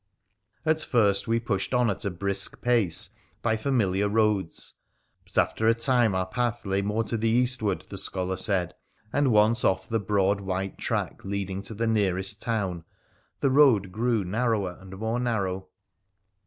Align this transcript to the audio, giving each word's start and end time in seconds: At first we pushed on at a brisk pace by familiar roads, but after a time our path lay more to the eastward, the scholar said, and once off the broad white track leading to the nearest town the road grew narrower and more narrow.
At 0.65 0.81
first 0.81 1.27
we 1.27 1.39
pushed 1.39 1.75
on 1.75 1.87
at 1.91 2.05
a 2.05 2.09
brisk 2.09 2.59
pace 2.63 3.11
by 3.43 3.55
familiar 3.55 4.09
roads, 4.09 4.73
but 5.23 5.37
after 5.37 5.67
a 5.67 5.75
time 5.75 6.15
our 6.15 6.25
path 6.25 6.65
lay 6.65 6.81
more 6.81 7.03
to 7.03 7.17
the 7.17 7.29
eastward, 7.29 7.85
the 7.89 7.99
scholar 7.99 8.35
said, 8.35 8.73
and 9.13 9.31
once 9.31 9.63
off 9.63 9.87
the 9.87 9.99
broad 9.99 10.41
white 10.41 10.79
track 10.79 11.23
leading 11.23 11.61
to 11.61 11.75
the 11.75 11.85
nearest 11.85 12.41
town 12.41 12.83
the 13.41 13.51
road 13.51 13.91
grew 13.91 14.23
narrower 14.23 14.75
and 14.81 14.97
more 14.97 15.19
narrow. 15.19 15.67